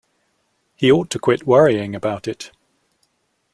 [0.75, 2.51] He ought to quit worrying about it.